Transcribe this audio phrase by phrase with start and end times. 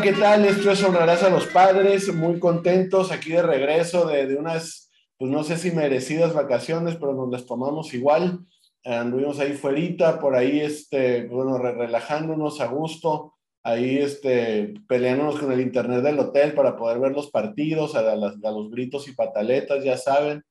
[0.00, 0.46] ¿qué tal?
[0.46, 4.79] Esto es Honrarás a los Padres, muy contentos aquí de regreso de, unas,
[5.20, 8.40] pues no sé si merecidas vacaciones, pero nos las tomamos igual.
[8.82, 15.60] Anduvimos ahí fuerita, por ahí, este, bueno, relajándonos a gusto, ahí este, peleándonos con el
[15.60, 20.42] internet del hotel para poder ver los partidos, a, los gritos y pataletas, ya saben.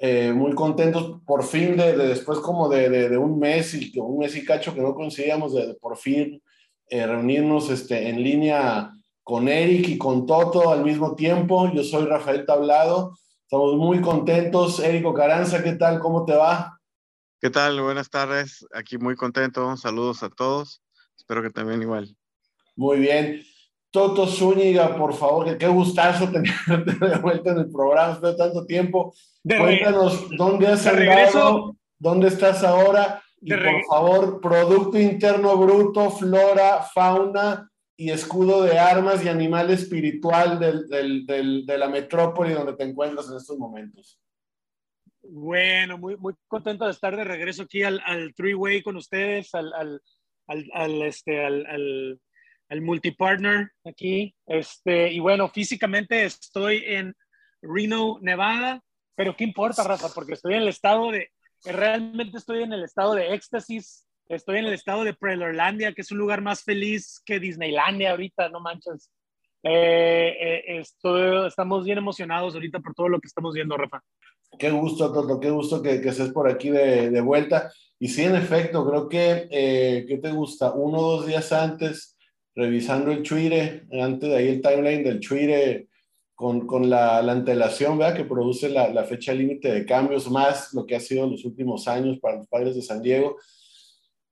[0.00, 4.44] Eh, muy contentos por fin de, después como de, un mes y un mes y
[4.44, 6.42] cacho que no conseguíamos de, por fin
[6.88, 8.90] eh, reunirnos este, en línea
[9.22, 11.70] con Eric y con Toto al mismo tiempo.
[11.72, 13.12] Yo soy Rafael Tablado.
[13.50, 14.78] Estamos muy contentos.
[14.78, 16.00] Eric Caranza, ¿qué tal?
[16.00, 16.78] ¿Cómo te va?
[17.40, 17.80] ¿Qué tal?
[17.80, 18.66] Buenas tardes.
[18.74, 19.74] Aquí muy contento.
[19.78, 20.82] Saludos a todos.
[21.16, 22.14] Espero que también igual.
[22.76, 23.42] Muy bien.
[23.90, 28.66] Toto Zúñiga, por favor, qué gustazo tenerte de vuelta en el programa después de tanto
[28.66, 29.14] tiempo.
[29.42, 37.66] Cuéntanos dónde has andado, dónde estás ahora y por favor, Producto Interno Bruto, Flora, Fauna
[38.00, 43.58] y escudo de armas y animal espiritual de la metrópoli donde te encuentras en estos
[43.58, 44.20] momentos.
[45.20, 49.72] Bueno, muy, muy contento de estar de regreso aquí al, al three-way con ustedes, al,
[49.74, 50.00] al,
[50.72, 52.20] al este, al,
[52.80, 54.32] multipartner aquí.
[54.46, 57.16] Este, y bueno, físicamente estoy en
[57.60, 58.80] Reno, Nevada,
[59.16, 60.08] pero ¿qué importa, Rafa?
[60.14, 61.32] Porque estoy en el estado de,
[61.64, 66.12] realmente estoy en el estado de éxtasis Estoy en el estado de Prelorlandia, que es
[66.12, 69.10] un lugar más feliz que Disneylandia ahorita, no manches.
[69.62, 70.82] Eh, eh,
[71.46, 74.02] estamos bien emocionados ahorita por todo lo que estamos viendo, Rafa.
[74.58, 77.72] Qué gusto, Toto, qué gusto que, que estés por aquí de, de, vuelta.
[77.98, 80.72] Y sí, en efecto, creo que, eh, ¿qué te gusta?
[80.72, 82.18] Uno o dos días antes,
[82.54, 85.86] revisando el Twitter, antes de ahí el timeline del Twitter,
[86.34, 88.14] con, con la, la, antelación, ¿verdad?
[88.14, 91.88] Que produce la, la fecha límite de cambios, más lo que ha sido los últimos
[91.88, 93.38] años para los padres de San Diego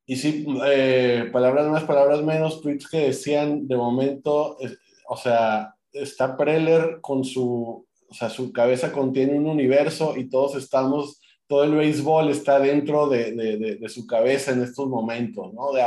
[0.06, 4.56] y sí, eh, palabras más, palabras menos, tweets que decían de momento,
[5.08, 10.54] o sea, está Preller con su, o sea, su cabeza contiene un universo y todos
[10.54, 15.72] estamos, todo el béisbol está dentro de, de, de, su cabeza en estos momentos, ¿no?
[15.72, 15.82] De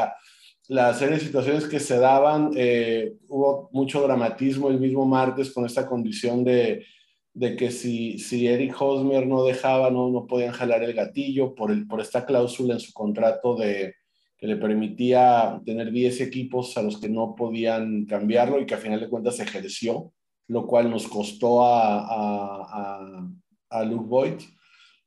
[0.67, 5.65] la serie de situaciones que se daban, eh, hubo mucho dramatismo el mismo martes con
[5.65, 6.85] esta condición de,
[7.33, 11.71] de que si, si Eric Hosmer no dejaba, no, no podían jalar el gatillo por,
[11.71, 13.95] el, por esta cláusula en su contrato de,
[14.39, 18.77] que le permitía tener 10 equipos a los que no podían cambiarlo y que a
[18.77, 20.13] final de cuentas ejerció,
[20.47, 23.27] lo cual nos costó a, a,
[23.69, 24.41] a, Luke Boyd.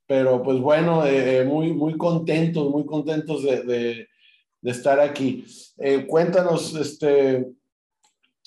[0.06, 4.08] Pero pues bueno, eh, eh, muy, muy contentos, muy contentos de, de,
[4.70, 5.46] estar aquí.
[5.78, 7.46] Eh, cuéntanos, este,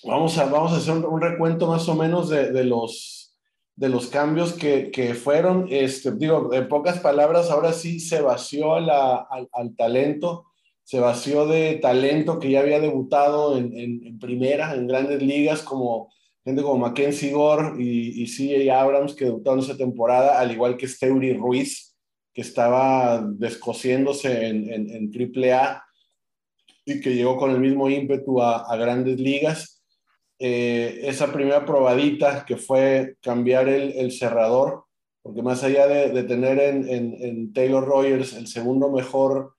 [0.03, 3.35] vamos, a, vamos a hacer un, recuento más o menos de, de los,
[3.75, 5.65] de los cambios que, que, fueron.
[5.71, 8.87] Este, digo, en pocas palabras, ahora sí se vació al,
[9.51, 10.45] al talento
[10.85, 16.13] se vació de talento que ya había debutado en, en, primera, en grandes ligas, como
[16.43, 20.87] gente como Mackenzie Gore y, y CJ Abrams, que debutaron esa temporada, al igual que
[20.87, 21.95] Steuri Ruiz,
[22.31, 25.83] que estaba descosiéndose en, en, en AAA
[26.85, 29.83] y que llegó con el mismo ímpetu a, a grandes ligas.
[30.37, 34.83] Eh, esa primera probadita que fue cambiar el, el cerrador,
[35.23, 39.55] porque más allá de, de tener en, en, Taylor Rogers el segundo mejor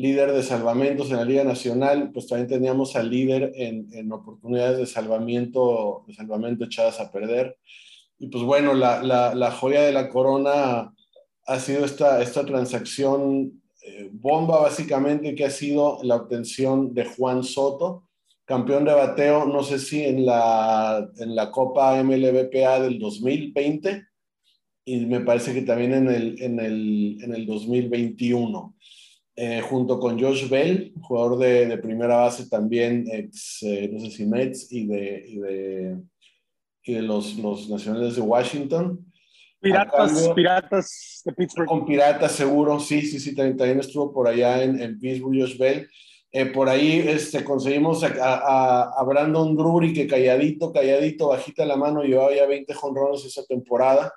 [0.00, 4.78] líder de salvamentos en la Liga Nacional, pues también teníamos al líder en, en oportunidades
[4.78, 7.56] de salvamiento, de salvamento echadas a perder.
[8.18, 10.92] Y pues bueno, la, la, la joya de la corona
[11.46, 17.42] ha sido esta, esta transacción eh, bomba básicamente que ha sido la obtención de Juan
[17.42, 18.04] Soto,
[18.44, 24.04] campeón de bateo, no sé si en la, en la Copa MLBPA del 2020
[24.84, 28.74] y me parece que también en el, en el, en el 2021.
[29.36, 34.10] Eh, junto con Josh Bell, jugador de, de primera base también, ex, eh, no sé
[34.10, 35.96] si Mets y de, y de,
[36.82, 38.98] y de los, los, nacionales de Washington.
[39.60, 41.68] Piratas, Piratas de Pittsburgh.
[41.68, 45.56] Con Piratas, seguro, sí, sí, sí, también, también estuvo por allá en, en Pittsburgh, Josh
[45.56, 45.88] Bell.
[46.32, 51.76] Eh, por ahí este, conseguimos a, a, a, Brandon Drury, que calladito, calladito, bajita la
[51.76, 54.12] mano, llevaba ya 20 jonrones esa temporada.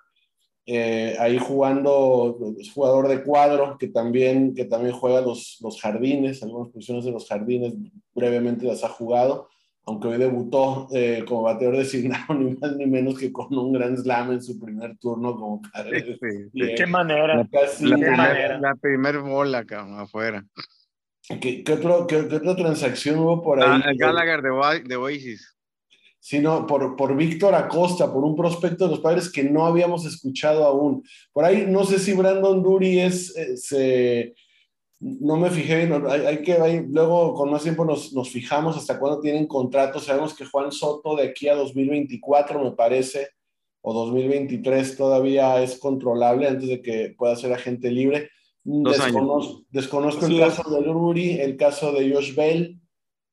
[0.65, 6.42] Eh, ahí jugando, es jugador de cuadro, que también, que también juega los, los jardines,
[6.42, 7.74] algunas posiciones de los jardines,
[8.15, 9.50] brevemente las ha jugado.
[9.86, 13.98] aunque hoy debutó eh, como bateador designado, ni más ni menos que con un gran
[13.98, 16.18] slam en su primer turno como padre.
[16.54, 17.45] ¿De qué manera?
[18.62, 19.66] La, primera bola,
[19.98, 20.45] afuera.
[21.27, 23.81] ¿Qué, qué, otra transacción hubo por ahí?
[23.83, 25.53] Ah, el Gallagher de, de Oasis.
[26.25, 30.64] Sino por, por Víctor Acosta, por un prospecto de los padres que no habíamos escuchado
[30.64, 31.04] aún.
[31.34, 33.36] Por ahí, no sé si Brandon Dury es,
[33.75, 34.34] eh,
[35.02, 39.48] no me fijé, hay, que, luego con más tiempo nos, nos fijamos hasta cuándo tienen
[39.48, 40.00] contrato.
[40.00, 43.28] Sabemos que Juan Soto de aquí a 2024, me parece,
[43.81, 48.30] o 2023 todavía es controlable antes de que pueda ser agente libre.
[48.64, 52.80] desconozco el caso de Luri, el caso de Josh Bell,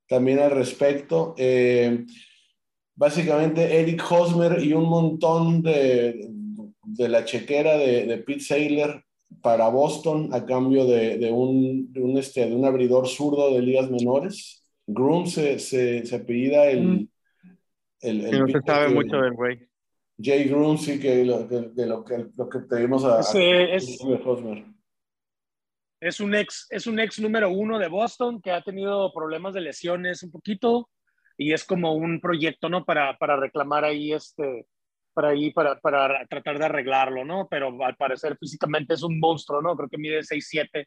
[0.09, 1.37] también al respecto.
[1.39, 2.05] Eh,
[3.01, 6.29] básicamente Eric Hosmer y un montón de,
[6.83, 9.03] de la chequera de, de Pete Saylor
[9.41, 13.91] para Boston a cambio de, un, de un, este, de un abridor zurdo de ligas
[13.91, 14.67] menores.
[14.87, 16.83] Groom se, se, se apellida el...
[16.83, 17.09] Mm.
[18.03, 19.67] el, el no se sabe mucho del güey.
[20.23, 23.99] Jay Groom sí que lo, de, lo que lo que pedimos a, es,
[26.03, 29.63] es, un ex es un ex número uno de Boston que ha tenido problemas de
[29.63, 30.91] lesiones un poquito
[31.41, 34.67] y es como un proyecto no para, para reclamar ahí este
[35.15, 37.49] para ahí para, para tratar de arreglarlo, ¿no?
[37.49, 39.75] Pero al parecer físicamente es un monstruo, ¿no?
[39.75, 40.87] Creo que mide 6'7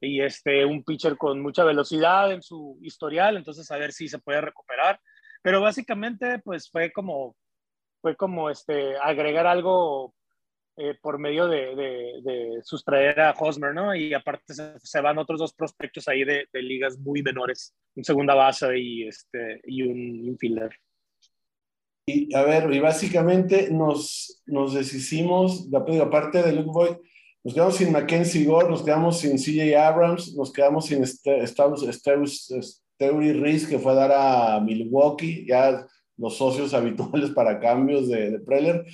[0.00, 4.20] y este, un pitcher con mucha velocidad en su historial, entonces a ver si se
[4.20, 5.00] puede recuperar.
[5.42, 7.34] Pero básicamente, pues fue como,
[8.00, 10.14] fue como este, agregar algo
[10.76, 11.74] eh, por medio de,
[12.22, 13.94] de, sustraer a Hosmer, ¿no?
[13.94, 18.78] Y aparte se, van otros dos prospectos ahí de, ligas muy menores, un segunda base
[18.78, 20.70] y, este, y un infielder.
[22.06, 26.96] Y a ver, y básicamente nos, nos deshicimos, aparte de Luke Boyd,
[27.42, 31.46] nos quedamos sin Mackenzie Gore, nos quedamos sin CJ Abrams, nos quedamos sin Steuri
[33.32, 35.86] Reese, que fue a dar a Milwaukee, ya
[36.16, 38.84] los socios habituales para cambios de, de Preller.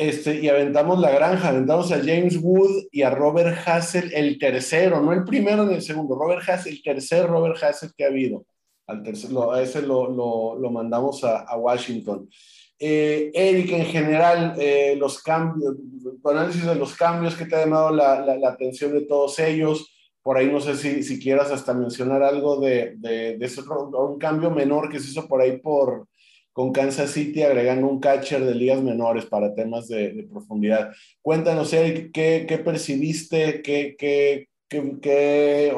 [0.00, 5.02] Este, y aventamos la granja, aventamos a James Wood y a Robert Hassel, el tercero,
[5.02, 8.46] no el primero ni el segundo, Robert Hassel, el tercer Robert Hassel que ha habido
[8.86, 10.08] al a ese lo,
[10.56, 12.30] lo, mandamos a, a Washington.
[12.78, 15.76] Eh, Eric, en general, eh, los cambios,
[16.24, 20.38] análisis de los cambios que te ha llamado la, la, atención de todos ellos, por
[20.38, 24.50] ahí no sé si, si quieras hasta mencionar algo de, de, de ese, un cambio
[24.50, 26.08] menor que se hizo por ahí por,
[26.52, 30.92] con Kansas City agregando un catcher de ligas menores para temas de, profundidad.
[31.22, 33.62] Cuéntanos, Eric, ¿qué, percibiste?
[33.62, 35.74] ¿Qué, qué, qué,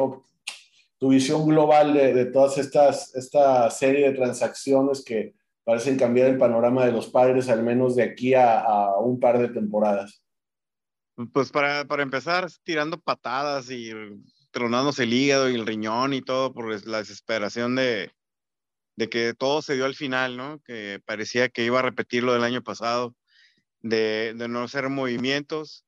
[0.99, 5.35] tu visión global de, todas estas, esta serie de transacciones que
[5.65, 9.39] parecen cambiar el panorama de los padres, al menos de aquí a, a un par
[9.39, 10.23] de temporadas.
[11.33, 13.91] Pues para, para, empezar, tirando patadas y
[14.51, 18.11] tronándose el hígado y el riñón y todo por la desesperación de,
[18.97, 20.61] de que todo se dio al final, ¿no?
[20.65, 23.15] Que parecía que iba a repetir lo del año pasado,
[23.81, 25.85] de, no hacer movimientos.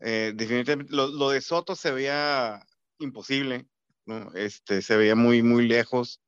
[0.00, 2.66] Eh, definitivamente, lo, lo, de Soto se veía
[2.98, 3.66] imposible.
[4.06, 4.32] ¿no?
[4.34, 6.20] Este, se veía muy, muy lejos,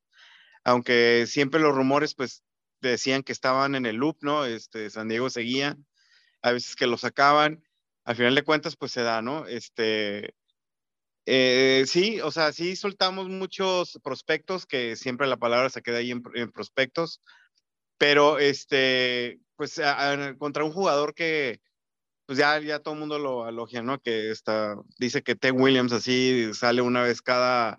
[0.64, 2.42] aunque siempre los rumores, pues,
[2.80, 4.44] decían que estaban en el loop, ¿no?
[4.44, 5.76] Este, San Diego seguía,
[6.42, 7.62] a veces que lo sacaban,
[8.04, 9.46] al final de cuentas, pues se da, ¿no?
[9.46, 10.34] Este,
[11.26, 16.12] eh, sí, o sea, sí soltamos muchos prospectos, que siempre la palabra se queda ahí
[16.12, 17.20] en, prospectos,
[17.98, 19.80] pero este, pues
[20.38, 21.60] contra un jugador que,
[22.26, 23.98] pues ya, ya todo el mundo lo alogia, ¿no?
[24.00, 27.78] Que está, dice que Ted Williams así sale una vez cada,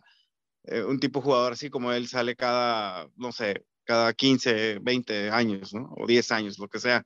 [0.63, 5.73] eh, un tipo jugador así como él sale cada, no sé, cada 15, 20 años,
[5.73, 5.93] ¿no?
[5.97, 7.05] O 10 años, lo que sea.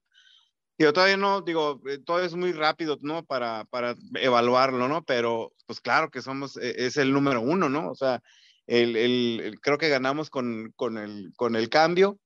[0.81, 3.23] Yo todavía no, digo, eh, todo es muy rápido, ¿no?
[3.23, 5.03] Para, para evaluarlo, ¿no?
[5.03, 7.89] Pero, pues claro que somos, e, es el número uno, ¿no?
[7.89, 8.21] O sea,
[8.65, 12.19] el, el, creo que ganamos con, con, el, con el cambio.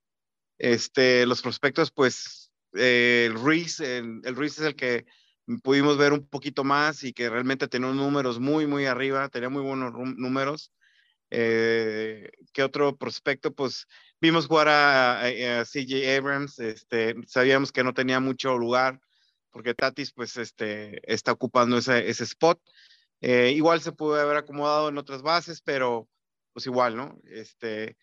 [0.57, 5.05] Este, los prospectos, pues, eh, el Ruiz, el, el Ruiz es el que
[5.61, 9.63] pudimos ver un poquito más y que realmente tenía números muy, muy arriba, tenía muy
[9.63, 10.71] buenos números.
[11.37, 13.53] Eh, ¿Qué otro prospecto?
[13.53, 13.87] Pues
[14.21, 19.01] vimos jugar a, a, CJ Abrams, este, sabíamos que no tenía mucho lugar
[19.55, 22.59] porque Tatis pues este, está ocupando ese, spot.
[23.21, 26.09] Eh, igual se pudo haber acomodado en otras bases, pero
[26.53, 27.17] pues igual, ¿no?
[27.25, 27.97] Este,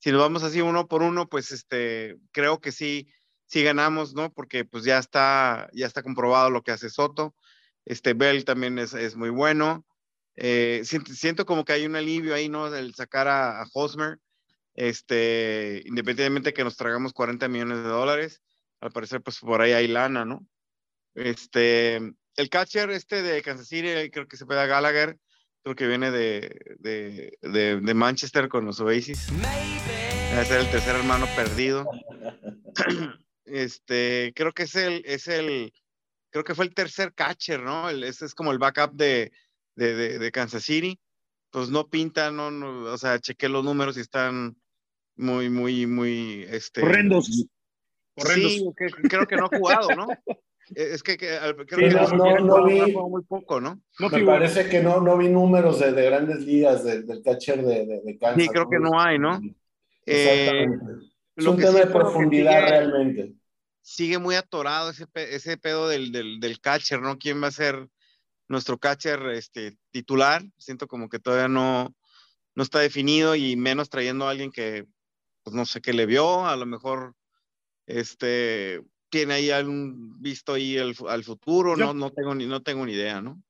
[0.00, 3.08] si nos vamos así uno por uno, pues este, creo que sí,
[3.46, 4.32] si ganamos, ¿no?
[4.32, 7.34] Porque pues ya está, ya está comprobado lo que hace Soto.
[7.86, 9.86] Este Bell también es muy bueno.
[10.40, 12.72] Eh, siento, siento, como que hay un alivio ahí, ¿no?
[12.72, 14.18] El sacar a, a, Hosmer,
[14.74, 18.40] este, independientemente que nos tragamos 40 millones de dólares,
[18.80, 20.46] al parecer pues por ahí hay lana, ¿no?
[21.16, 21.96] Este,
[22.36, 25.18] el catcher este de Kansas City, creo que se pega Gallagher,
[25.64, 29.26] creo que viene de, de, de, de Manchester con los Oasis.
[30.36, 31.84] A ser el tercer hermano perdido.
[33.50, 35.72] Este, creo que es el, es el,
[36.28, 37.88] creo que fue el tercer catcher, ¿no?
[37.88, 39.32] ese es como el backup de,
[39.78, 40.98] de, de, Kansas City.
[41.50, 44.56] Pues no pinta, no, no, o sea, chequé los números y están
[45.16, 46.82] muy, muy, muy, este.
[46.82, 47.46] Horrendos.
[48.14, 48.52] Horrendos.
[48.52, 48.66] Sí,
[49.08, 50.06] creo que no ha jugado, ¿no?
[50.74, 53.80] Es que, creo que no, vi, muy poco, ¿no?
[53.98, 58.18] Me parece que no, no vi números de, de grandes ligas del catcher de, de,
[58.18, 58.42] Kansas.
[58.42, 59.40] Sí, creo que no hay, ¿no?
[60.04, 60.84] Exactamente.
[60.84, 63.32] Eh, es un tema de profundidad realmente.
[63.80, 67.16] Sigue muy atorado ese, ese pedo del, del, del, catcher, ¿no?
[67.16, 67.88] ¿Quién va a ser
[68.48, 70.42] nuestro catcher este, titular?
[70.56, 71.94] Siento como que todavía no,
[72.54, 74.86] no está definido y menos trayendo a alguien que,
[75.42, 77.14] pues no sé qué le vio, a lo mejor
[77.86, 82.84] este, tiene ahí algún visto ahí al, al futuro, no, no, tengo ni, no tengo
[82.84, 83.42] ni idea, ¿no?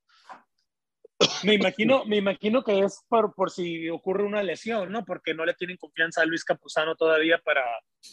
[1.42, 5.04] Me imagino, me imagino que es por, por si ocurre una lesión, ¿no?
[5.04, 7.64] Porque no le tienen confianza a Luis Campuzano todavía para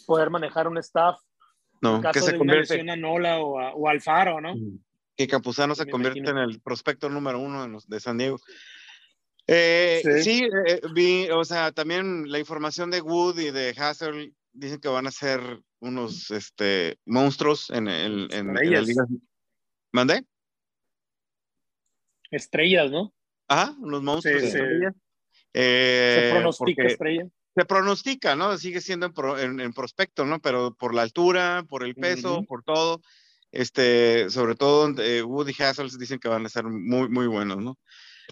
[0.06, 1.16] poder manejar un staff.
[1.80, 2.74] No, en caso que se de convierte...
[2.74, 4.54] una lesión a Nola o, a, o Alfaro, ¿no?
[5.16, 8.38] Que Campuzano se convierte en el prospecto número uno de San Diego.
[9.46, 14.80] Eh, sí, eh, vi, o sea, también la información de Wood y de Hassel dicen
[14.80, 15.40] que van a ser
[15.78, 19.04] unos este, monstruos en, el, en, en la liga.
[19.92, 20.24] ¿Mandé?
[22.30, 23.12] estrellas, ¿no?
[23.48, 24.94] Ajá, unos monstruos sí, estrellas.
[24.94, 25.00] Sí.
[25.54, 27.28] Eh, se pronostica estrella.
[27.54, 28.58] Se pronostica, ¿no?
[28.58, 30.40] Sigue siendo en, pro, en, en, prospecto, ¿no?
[30.40, 32.46] Pero por la altura, por el peso, uh -huh.
[32.46, 33.00] por todo,
[33.60, 37.78] este, sobre todo eh, Woody Hassels dicen que van a ser muy, muy buenos, ¿no?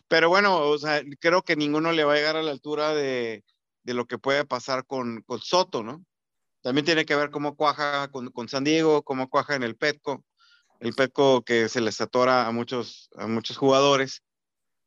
[0.08, 3.44] Pero bueno, o sea, creo que ninguno le va a llegar a la altura de,
[3.84, 6.04] de lo que puede pasar con, con, Soto, ¿no?
[6.62, 10.24] También tiene que ver cómo cuaja con, con San Diego, cómo cuaja en el Petco
[10.80, 14.22] el Petco que se les atora a muchos, a muchos jugadores.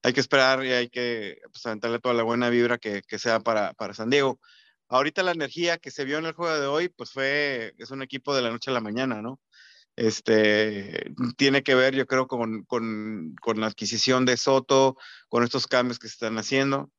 [0.04, 3.40] Hay que esperar y hay que pues, aventarle toda la buena vibra que, que sea
[3.40, 4.40] para, para, San Diego.
[4.90, 8.04] Ahorita la energía que se vio en el juego de hoy, pues fue, es un
[8.04, 9.40] equipo de la noche a la mañana, ¿no?
[9.98, 14.96] Este, tiene que ver, yo creo, con, con, con la adquisición de Soto,
[15.28, 16.92] con estos cambios que se están haciendo,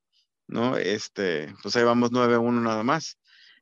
[0.47, 0.75] ¿no?
[0.77, 3.17] Este, pues ahí vamos 9-1 nada más.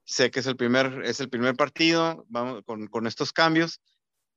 [0.05, 3.79] Sé que es el primer, es el primer partido, vamos con, con estos cambios,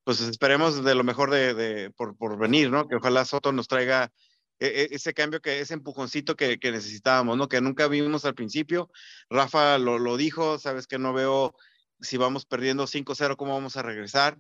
[0.05, 2.87] pues esperemos de lo mejor de, de por, por, venir, ¿no?
[2.87, 4.13] Que ojalá Soto nos traiga
[4.59, 7.49] e, e, ese cambio, que ese empujoncito que, que, necesitábamos, ¿no?
[7.49, 8.91] Que nunca vimos al principio.
[9.31, 11.55] Rafa lo, lo dijo, sabes que no veo
[12.01, 14.39] si vamos perdiendo 5-0, cómo vamos a regresar.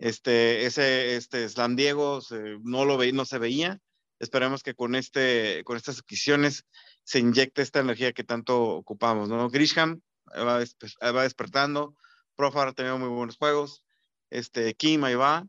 [0.00, 2.20] Este, ese, este Slam Diego
[2.62, 3.78] no lo ve, no se veía.
[4.18, 6.64] Esperemos que con, este, con estas adquisiciones
[7.04, 9.48] se inyecte esta energía que tanto ocupamos, ¿no?
[9.50, 10.00] Grisham
[10.34, 10.64] va,
[11.12, 11.96] va despertando,
[12.34, 13.82] Profar ha tenido muy buenos juegos,
[14.30, 15.46] este, Kim ahí va.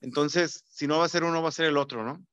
[0.00, 2.24] Entonces, si no va a ser uno, va a ser el otro, ¿no?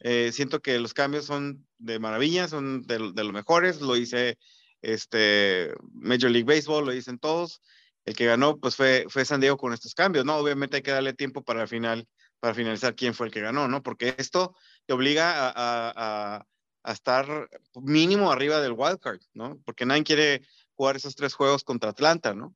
[0.00, 4.38] Eh, siento que los cambios son de maravilla, son de, de los mejores, lo hice
[4.82, 7.60] este, Major League Baseball, lo dicen todos.
[8.08, 10.36] El que ganó, pues fue, fue San Diego con estos cambios, ¿no?
[10.36, 12.08] Obviamente hay que darle tiempo para final,
[12.40, 13.82] para finalizar quién fue el que ganó, ¿no?
[13.82, 14.54] Porque esto
[14.86, 16.46] te obliga a, a,
[16.82, 19.60] a estar mínimo arriba del wildcard, ¿no?
[19.66, 20.40] Porque nadie quiere
[20.74, 22.54] jugar esos tres juegos contra Atlanta, ¿no?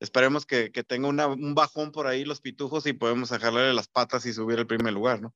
[0.00, 3.88] esperemos que, que tenga una, un bajón por ahí los pitujos y podemos dejarle las
[3.88, 5.34] patas y subir al primer lugar, ¿no?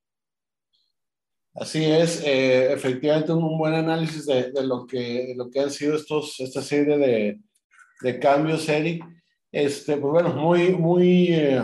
[1.55, 5.97] Así es, eh, efectivamente un buen análisis de, de, lo, que, lo que han sido
[5.97, 7.41] estos, esta serie de,
[8.03, 9.05] de cambios, Eric.
[9.53, 11.63] Este, pues bueno, muy, muy, eh,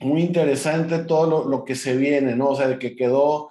[0.00, 2.50] muy interesante todo lo, que se viene, ¿no?
[2.50, 3.50] O sea, de que quedó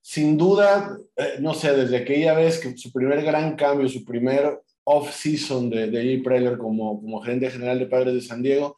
[0.00, 4.60] sin duda, eh, no sé, desde aquella vez que su primer gran cambio, su primer
[4.84, 8.76] off-season de, de Jay Preller como, como gerente general de Padres de San Diego,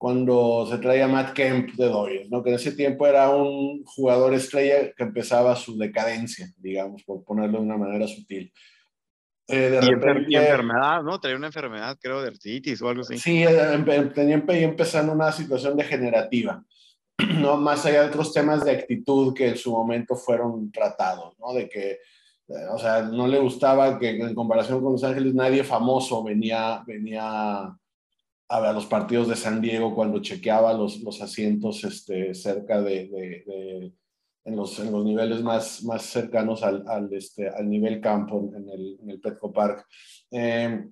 [0.00, 2.42] cuando se traía Matt Kemp de Dodgers, ¿no?
[2.42, 7.58] que en ese tiempo era un jugador estrella que empezaba su decadencia, digamos, por ponerlo
[7.58, 8.50] de una manera sutil.
[9.50, 11.20] Eh, de y, repente, y, enfermedad, ¿no?
[11.20, 13.18] Traía una enfermedad, creo, de artritis o algo así.
[13.18, 16.64] Sí, eh, tenía empezando una situación degenerativa,
[17.38, 17.56] ¿no?
[17.56, 21.52] Más allá de otros temas de actitud que en su momento fueron tratados, ¿no?
[21.52, 21.98] De que
[22.72, 27.76] o sea, no le gustaba que en comparación con Los Ángeles nadie famoso venía, venía
[28.48, 33.06] a ver los partidos de San Diego cuando chequeaba los, los asientos este, cerca de,
[33.06, 33.92] de, de
[34.44, 38.68] en, los, en los niveles más, más cercanos al, al, este, al nivel campo en
[38.68, 39.86] el, en el Petco Park.
[40.30, 40.84] Eh,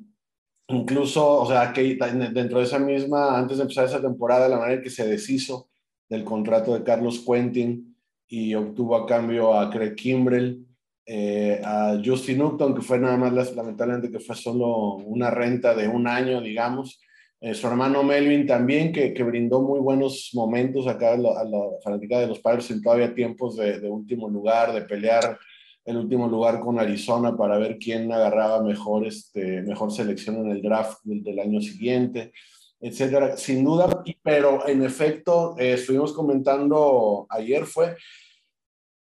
[0.69, 1.97] incluso, o sea, que
[2.33, 5.71] dentro de esa misma, antes de empezar esa temporada, la manera en que se deshizo
[6.09, 7.97] del contrato de Carlos Quentin
[8.28, 10.67] y obtuvo a cambio a Craig Kimbrell,
[11.07, 15.88] eh, a Justin Upton, que fue nada más lamentablemente que fue solo una renta de
[15.88, 17.00] un año, digamos.
[17.40, 21.45] Eh, su hermano Melvin también, que, que, brindó muy buenos momentos acá a la, a
[21.45, 25.38] la fanática de los padres en todavía tiempos de, de, último lugar, de pelear
[25.85, 30.62] el último lugar con Arizona para ver quién agarraba mejor, este, mejor selección en el
[30.62, 32.33] draft del, año siguiente,
[32.80, 33.37] etcétera.
[33.37, 37.97] Sin duda, pero en efecto, eh, estuvimos comentando ayer fue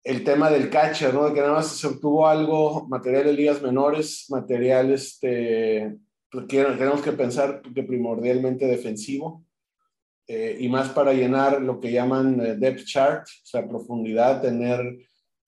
[0.04, 1.26] el tema del catcher, ¿no?
[1.26, 5.94] De que nada más se obtuvo algo, material de ligas menores, material, este,
[6.30, 9.44] tenemos que pensar que primordialmente defensivo,
[10.26, 14.80] eh, y más para llenar lo que llaman eh, depth chart, o sea, profundidad, tener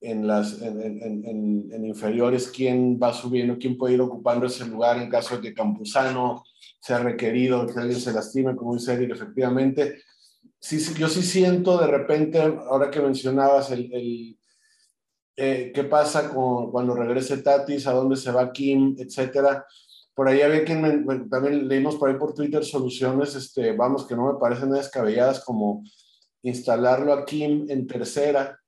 [0.00, 5.36] en, las, en, inferiores quién va subiendo, quién puede ir ocupando ese lugar en caso
[5.36, 6.42] de que Campuzano
[6.80, 9.98] sea requerido, que alguien se lastime, como dice Eric, efectivamente.
[10.58, 14.38] Sí, yo sí siento de repente, ahora que mencionabas el, el
[15.36, 19.66] eh, qué pasa con, cuando regrese Tatis, a dónde se va Kim, etcétera.
[20.20, 24.30] Por ahí había quien, también leímos por ahí por Twitter soluciones, este, vamos, que no
[24.30, 25.82] me parecen descabelladas, como
[26.42, 28.60] instalarlo a Kim en tercera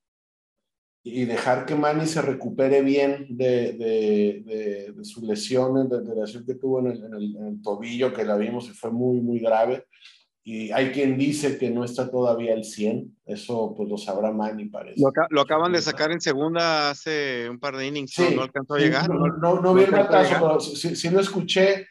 [1.02, 6.46] y dejar que Manny se recupere bien de, de, de, sus lesiones, de, la lesión
[6.46, 9.84] que tuvo en el, en, el, tobillo, que la vimos y fue muy, muy grave.
[10.44, 14.64] Y hay quien dice que no está todavía al 100, eso pues lo sabrá Manny,
[14.64, 15.00] parece.
[15.30, 18.42] Lo, acaban de sacar en segunda hace un par de innings, ¿no?
[18.42, 19.08] alcanzó a llegar.
[19.08, 21.86] No, no, no, vi el batazo, pero sí, lo escuché.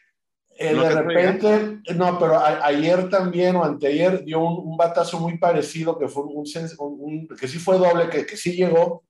[0.57, 6.09] Eh, de repente, no, pero ayer también o anteayer dio un, batazo muy parecido que
[6.09, 6.45] fue un,
[6.77, 9.05] un, que sí fue doble, que, que sí llegó,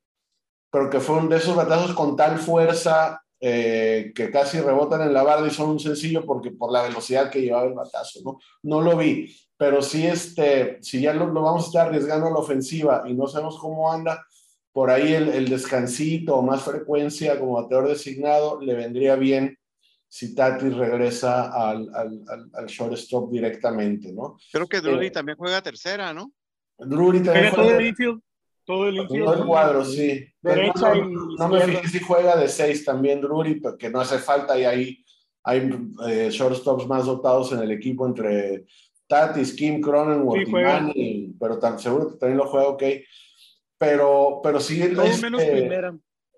[0.71, 5.13] pero que fue un de esos batazos con tal fuerza eh, que casi rebotan en
[5.13, 8.39] la barda y son un sencillo porque por la velocidad que llevaba el batazo, ¿no?
[8.61, 12.31] No lo vi, pero sí, este, si ya lo, lo vamos a estar arriesgando a
[12.31, 14.23] la ofensiva y no sabemos cómo anda,
[14.71, 19.57] por ahí el, el descansito o más frecuencia como bateador designado le vendría bien
[20.07, 22.21] si Tatis regresa al, al,
[22.53, 24.37] al, shortstop directamente, ¿no?
[24.51, 26.33] Creo que Drury eh, también juega tercera, ¿no?
[26.77, 27.69] Drury también juega.
[27.69, 28.21] Todo el
[28.73, 29.25] infield.
[29.25, 30.25] Todo el cuadro, sí.
[30.41, 34.57] Derecha no, no, me fijé si juega de seis también Drury, porque no hace falta
[34.57, 35.05] y ahí
[35.43, 35.69] hay
[36.07, 38.65] eh, shortstops más dotados en el equipo entre
[39.07, 42.83] Tatis, Kim, Cronenworth y Manny, pero tan, seguro que también lo juega ok.
[43.77, 44.93] Pero, pero sí.
[44.93, 45.93] Todo menos primera.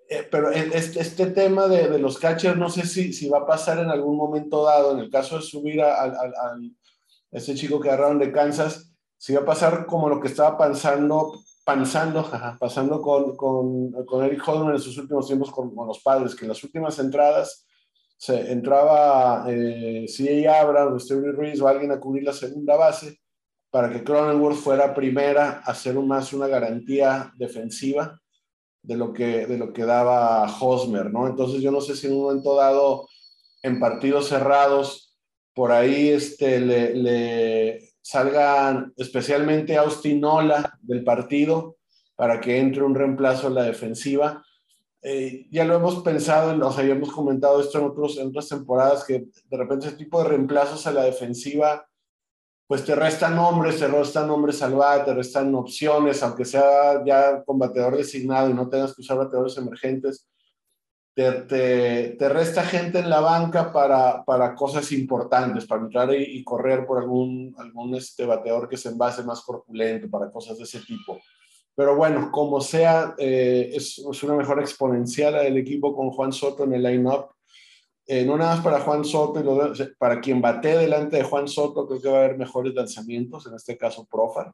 [0.10, 3.48] Eh, pero este, este tema de, de, los catchers, no sé si, si va a
[3.48, 6.14] pasar en algún momento dado, en el caso de subir a,
[7.32, 11.42] ese chico que agarraron de Kansas, si va a pasar como lo que estaba pensando,
[11.66, 16.36] pensando, pasando con, con, con, Eric Holman en sus últimos tiempos con, con, los padres,
[16.36, 17.66] que en las últimas entradas
[18.18, 20.62] se entraba eh, C.A.
[20.62, 23.20] Abrams, Stevie Ruiz o alguien a cubrir la segunda base
[23.70, 28.20] para que Cronenworth fuera primera a hacer más una garantía defensiva
[28.82, 31.28] de lo que, de lo que daba Hosmer, ¿no?
[31.28, 33.08] Entonces yo no sé si en un momento dado,
[33.62, 35.18] en partidos cerrados,
[35.54, 41.78] por ahí este, le salgan especialmente Austin Ola del partido
[42.16, 44.44] para que entre un reemplazo en la defensiva.
[45.02, 49.26] Eh, ya lo hemos pensado, ya hemos comentado esto en, otros, en otras temporadas, que
[49.50, 51.88] de repente ese tipo de reemplazos a la defensiva
[52.68, 57.60] pues te restan nombres, te restan nombres salvados, te restan opciones, aunque sea ya con
[57.60, 60.28] bateador designado y no tengas que usar bateadores emergentes,
[61.14, 66.40] te, te, te resta gente en la banca para, para cosas importantes, para entrar y,
[66.40, 70.64] y, correr por algún, algún este bateador que se envase más corpulento, para cosas de
[70.64, 71.20] ese tipo.
[71.76, 76.64] Pero bueno, como sea, eh, es, es, una mejora exponencial del equipo con Juan Soto
[76.64, 77.34] en el line-up
[78.06, 79.42] eh, no nada más para Juan Soto,
[79.98, 83.56] para quien bate delante de Juan Soto, creo que va a haber mejores lanzamientos, en
[83.56, 84.52] este caso Profar.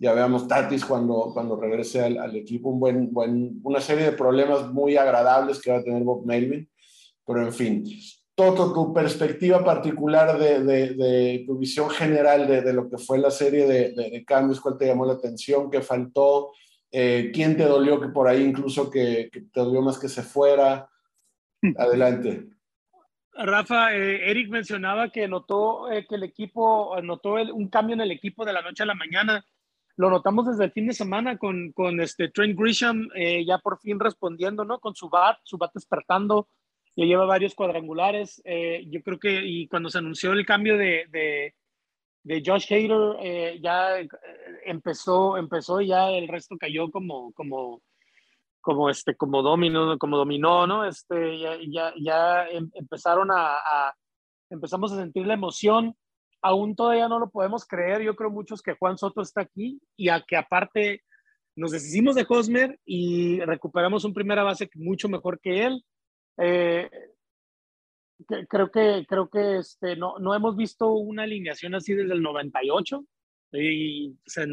[0.00, 4.72] Ya veamos Tatis cuando, cuando regrese al, equipo, un buen, buen, una serie de problemas
[4.72, 6.66] muy agradables que va a tener Bob Melvin,
[7.26, 7.84] pero en fin.
[8.34, 13.66] Toto, tu perspectiva particular de, de, tu visión general de, lo que fue la serie
[13.66, 16.52] de, cambios, cuál te llamó la atención, qué faltó,
[16.90, 20.22] eh, quién te dolió que por ahí incluso que, que te dolió más que se
[20.22, 20.88] fuera.
[21.76, 22.48] Adelante.
[23.34, 28.12] Rafa, eh, Eric mencionaba que notó eh, que el equipo, notó un cambio en el
[28.12, 29.44] equipo de la noche a la mañana.
[30.00, 33.78] Lo notamos desde el fin de semana con, con este Trent Grisham eh, ya por
[33.80, 34.80] fin respondiendo, ¿no?
[34.80, 36.48] Con su bat, su bat despertando,
[36.96, 38.42] ya lleva varios cuadrangulares.
[38.86, 41.54] yo creo que, y cuando se anunció el cambio de, de,
[42.22, 43.98] de Josh Hader, ya
[44.64, 47.82] empezó, empezó y ya el resto cayó como, como,
[48.62, 53.94] como este como dominó como dominó no este ya, ya, ya em, empezaron a, a,
[54.50, 55.94] empezamos a sentir la emoción
[56.42, 60.08] aún todavía no lo podemos creer yo creo muchos que Juan Soto está aquí y
[60.08, 61.02] a que aparte
[61.56, 65.84] nos deshicimos de Cosmer y recuperamos un primera base mucho mejor que él
[66.38, 66.88] eh,
[68.48, 73.04] creo que creo que este no, no hemos visto una alineación así desde el 98
[73.52, 74.46] y o sea,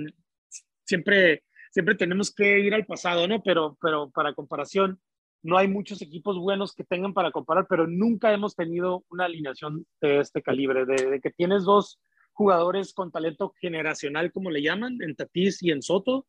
[0.84, 1.44] siempre
[1.78, 3.42] siempre tenemos que ir al pasado, ¿no?
[3.44, 5.00] Pero, pero para comparación,
[5.44, 9.86] no hay muchos equipos buenos que tengan para comparar, pero nunca hemos tenido una alineación
[10.02, 12.00] de este calibre, de, que tienes dos
[12.34, 16.26] jugadores con talento generacional, como le llaman, en Tatis y en Soto,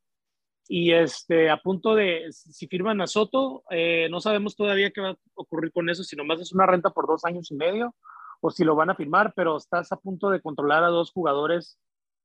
[0.69, 5.11] y este, a punto de, si firman a Soto, eh, no sabemos todavía qué va
[5.11, 7.95] a ocurrir con eso, si nomás es una renta por dos años y medio,
[8.41, 11.79] o si lo van a firmar, pero estás a punto de controlar a dos jugadores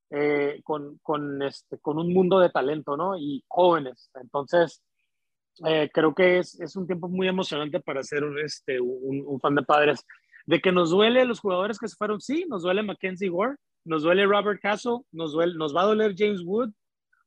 [0.09, 3.17] eh, con, con, este, con un mundo de talento, ¿no?
[3.17, 4.11] Y jóvenes.
[4.21, 4.83] Entonces,
[5.65, 9.39] eh, creo que es, es, un tiempo muy emocionante para ser un, este, un, un,
[9.39, 10.05] fan de padres.
[10.45, 14.03] De que nos duele los jugadores que se fueron, sí, nos duele Mackenzie Gore, nos
[14.03, 16.71] duele Robert Castle, nos, duele, nos va a doler James Wood,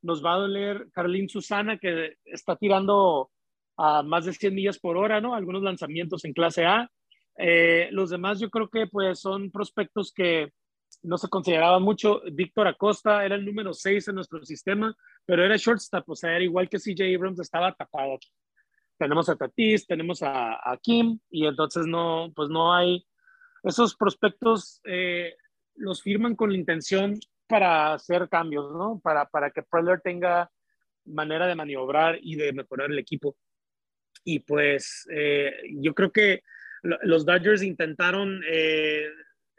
[0.02, 3.30] nos va a doler Carlin Susana, que está tirando
[3.76, 5.34] a más de 100 millas por hora, ¿no?
[5.34, 6.90] Algunos lanzamientos en clase A.
[7.38, 10.52] Eh, los demás yo creo que pues son prospectos que
[11.02, 12.22] no se consideraba mucho.
[12.32, 14.94] Víctor Acosta era el número 6 en nuestro sistema,
[15.26, 18.18] pero era shortstop, o sea, era igual que CJ Abrams, estaba tapado.
[18.98, 23.06] Tenemos a Tatis, tenemos a, Kim, y entonces no, pues no hay,
[23.62, 25.34] esos prospectos eh,
[25.74, 29.00] los firman con la intención para hacer cambios, ¿no?
[29.02, 30.50] Para, para que Preller tenga
[31.04, 33.36] manera de maniobrar y de mejorar el equipo.
[34.24, 36.42] Y pues eh, yo creo que
[36.82, 39.06] los Dodgers intentaron eh,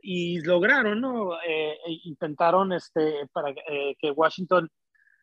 [0.01, 1.35] y lograron, ¿no?
[1.41, 4.69] Eh, e intentaron este, para eh, que Washington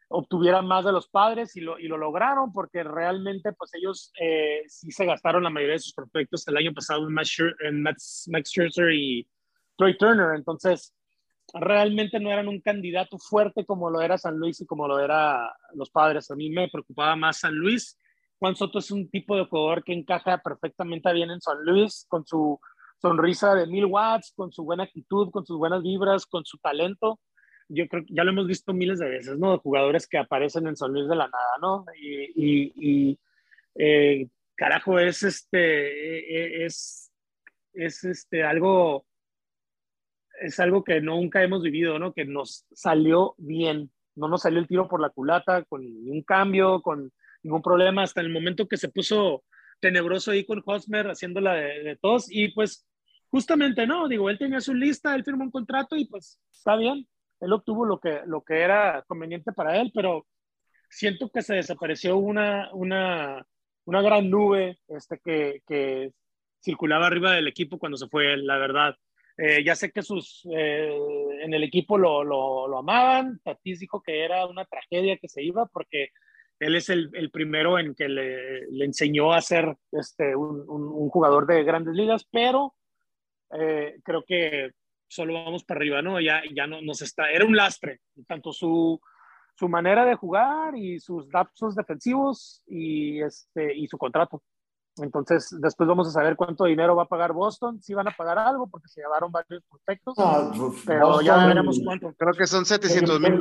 [0.09, 4.63] obtuviera más de los padres y lo, y lo lograron porque realmente pues ellos eh,
[4.69, 8.29] sí se gastaron la mayoría de sus prospectos el año pasado en Max, en Max,
[8.45, 9.27] Scherzer y
[9.77, 10.95] Troy Turner, entonces
[11.53, 15.55] realmente no eran un candidato fuerte como lo era San Luis y como lo era
[15.75, 16.31] los padres.
[16.31, 17.99] A mí me preocupaba más San Luis.
[18.39, 22.27] Juan Soto es un tipo de jugador que encaja perfectamente bien en San Luis con
[22.27, 22.59] su
[23.01, 27.21] sonrisa de mil watts, con su buena actitud, con sus buenas vibras, con su talento.
[27.69, 29.59] Yo creo que ya lo hemos visto miles de veces, ¿no?
[29.59, 31.87] Jugadores que aparecen en San Luis de la nada, ¿no?
[31.97, 33.19] Y, y,
[33.75, 37.11] eh, carajo, es este, e, e, es,
[37.73, 39.07] es este, algo,
[40.41, 42.13] es algo que nunca hemos vivido, ¿no?
[42.13, 46.83] Que nos salió bien, no nos salió el tiro por la culata, con ningún cambio,
[46.83, 49.45] con ningún problema, hasta el momento que se puso
[49.81, 52.87] tenebroso ahí con Hosmer haciéndola de, de tos y pues
[53.29, 57.07] justamente no, digo, él tenía su lista, él firmó un contrato y pues está bien,
[57.45, 60.27] él obtuvo lo que, lo que era conveniente para él, pero
[60.89, 63.47] siento que se desapareció una, una,
[63.85, 66.13] una gran nube este, que, que
[66.63, 68.97] circulaba arriba del equipo cuando se fue, la verdad.
[69.37, 70.97] Eh, ya sé que sus, eh,
[71.43, 75.67] en el equipo lo, lo, amaban, Tatis dijo que era una tragedia que se iba
[75.67, 76.11] porque
[76.61, 80.85] él es el, el primero en que le, le, enseñó a ser este, un, un,
[80.85, 82.75] un, jugador de grandes ligas, pero
[83.59, 84.71] eh, creo que
[85.09, 86.21] solo vamos para arriba, ¿no?
[86.21, 89.01] Ya, ya no nos está, era un lastre, tanto su,
[89.55, 94.43] su manera de jugar y sus lapsos defensivos y, este, y su contrato.
[94.97, 98.39] Entonces, después vamos a saber cuánto dinero va a pagar Boston, si van a pagar
[98.39, 102.15] algo, porque se llevaron varios prospectos, pues, pero ya veremos cuánto.
[102.17, 103.39] Creo que son 700 mil.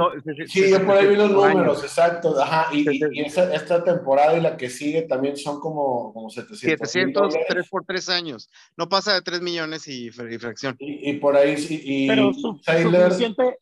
[0.47, 2.41] Sí, yo por ahí vi los números, exacto.
[2.41, 6.89] Ajá, y, y esta, esta, temporada y la que sigue también son como, como 700.
[6.89, 8.49] 700, 3 por 3 años.
[8.75, 10.75] No pasa de 3 millones y, y fracción.
[10.79, 13.59] Y, y, por ahí, y, pero su, suficiente,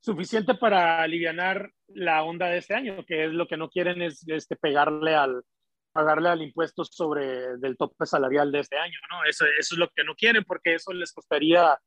[0.00, 4.24] suficiente para aliviar la onda de este año, que es lo que no quieren es
[4.28, 5.42] este, pegarle al
[5.92, 9.24] pagarle al impuesto sobre del tope salarial de este año, ¿no?
[9.24, 11.78] Eso, eso es lo que no quieren porque eso les costaría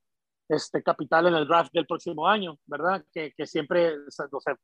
[0.49, 3.03] este capital en el draft del próximo año, ¿verdad?
[3.11, 4.11] Que, que siempre, o
[4.41, 4.57] sea,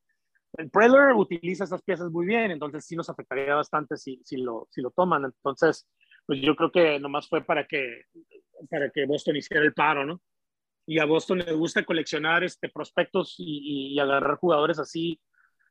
[0.58, 4.67] el Preller utiliza esas piezas muy bien, entonces sí nos afectaría bastante si, si, lo,
[4.71, 5.25] si lo toman.
[5.25, 5.88] Entonces,
[6.25, 8.04] pues yo creo que nomás fue para que,
[8.69, 10.21] para que Boston hiciera el paro, ¿no?
[10.86, 15.21] Y a Boston le gusta coleccionar este, prospectos y, y agarrar jugadores así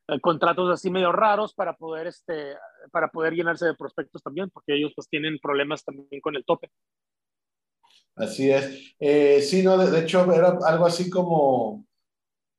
[0.08, 2.56] eh, contratos así medio raros para poder, este,
[2.90, 6.70] para poder llenarse de prospectos también, porque ellos pues tienen problemas también con el tope.
[8.16, 8.94] Así es.
[8.98, 11.88] Eh, sí, no, de, de, hecho era algo así como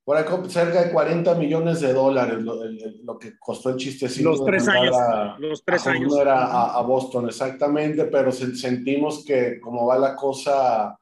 [0.10, 4.30] por ahí cerca de 40 millones de dólares lo, el, lo que costó el chistecito.
[4.30, 4.96] Los tres años.
[4.98, 6.18] A, los tres a años.
[6.18, 10.98] Era a, a, Boston, exactamente, pero sentimos que como va la cosa,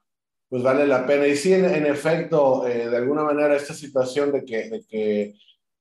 [0.49, 1.25] pues vale la pena.
[1.25, 5.35] Y sí, en, en efecto, eh, de alguna manera esta situación de que, de que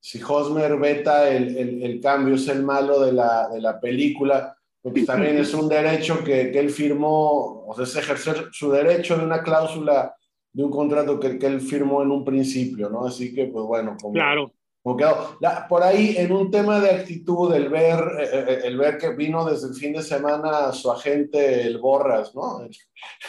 [0.07, 4.57] si Hosmer veta el, el, el, cambio, es el malo de la, de la película,
[4.81, 9.19] porque también es un derecho que, que, él firmó, o sea, es ejercer su derecho
[9.19, 10.15] de una cláusula
[10.53, 13.05] de un contrato que, que él firmó en un principio, ¿no?
[13.05, 14.53] Así que, pues bueno, como, claro.
[14.81, 15.39] como quedó.
[15.41, 19.45] La, por ahí, en un tema de actitud, el ver, eh, el ver que vino
[19.45, 22.61] desde el fin de semana su agente, el Borras, ¿no?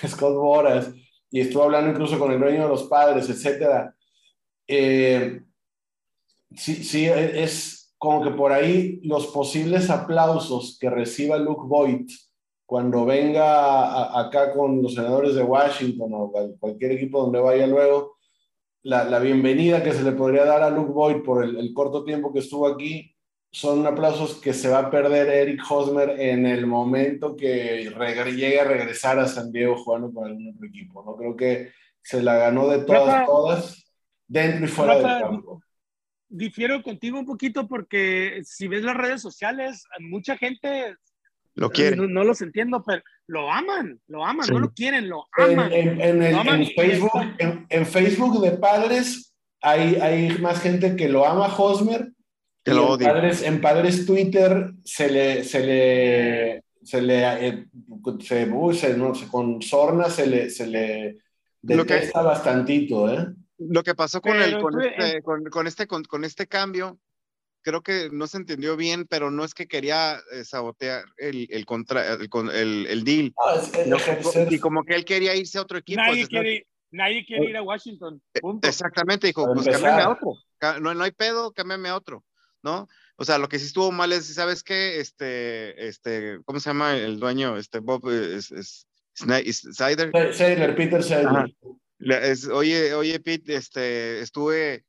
[0.07, 0.93] Scott Borras,
[1.31, 3.95] y estuvo hablando incluso con el dueño de los padres, etcétera.
[4.67, 5.41] Eh,
[6.55, 12.11] sí, sí, es, como que por ahí los posibles aplausos que reciba Luke Voigt
[12.65, 18.17] cuando venga acá con los senadores de Washington o cualquier equipo donde vaya luego,
[18.83, 22.39] la, bienvenida que se le podría dar a Luke Voigt por el, corto tiempo que
[22.39, 23.15] estuvo aquí,
[23.49, 27.89] son aplausos que se va a perder Eric Hosmer en el momento que
[28.35, 31.03] llegue a regresar a San Diego jugando con algún otro equipo.
[31.03, 31.15] ¿no?
[31.15, 31.71] Creo que
[32.03, 33.91] se la ganó de todas, todas,
[34.27, 35.61] dentro y fuera del campo
[36.29, 40.95] difiero contigo un poquito porque si ves las redes sociales, mucha gente
[41.55, 41.95] lo quiere.
[41.95, 45.71] No, los entiendo, pero lo aman, lo aman, no lo quieren, lo aman.
[45.73, 47.21] En, Facebook,
[47.69, 52.11] en, Facebook de padres hay, hay más gente que lo ama Hosmer.
[52.63, 53.07] Que lo odia.
[53.07, 57.65] En padres, en padres Twitter se le, se le, se le, eh,
[58.19, 58.45] se,
[58.95, 61.17] no, con sorna se le, se le
[61.61, 63.27] detesta bastantito, ¿eh?
[63.59, 66.99] Lo que pasó con, el, con, este, con, este, con, este cambio,
[67.61, 71.65] creo que no se entendió bien, pero no es que quería eh, sabotear el, el,
[71.65, 73.33] contra, el, el, deal.
[74.49, 76.01] y como que él quería irse a otro equipo.
[76.01, 78.21] Nadie, quiere, nadie quiere ir a Washington.
[78.35, 80.33] Eh, exactamente, dijo, pues cámbiame a otro.
[80.79, 82.23] No, no hay pedo, cámbiame a otro,
[82.61, 82.87] ¿no?
[83.15, 84.99] O sea, lo que sí estuvo mal es, ¿sabes qué?
[84.99, 87.57] Este, este, ¿cómo se llama el dueño?
[87.57, 90.11] Este, Bob, es, es, Snyder.
[90.11, 91.55] Peter Snyder
[92.51, 94.85] oye, oye, Pete, este, estuve